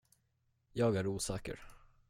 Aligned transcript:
Jag 0.71 0.95
är 0.97 1.07
osäker. 1.07 1.59